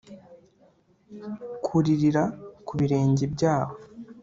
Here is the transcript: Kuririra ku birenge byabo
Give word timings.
Kuririra 1.65 2.23
ku 2.67 2.73
birenge 2.79 3.25
byabo 3.33 3.73